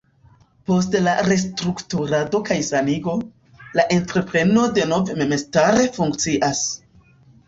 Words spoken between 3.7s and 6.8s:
la entrepreno denove memstare funkcias.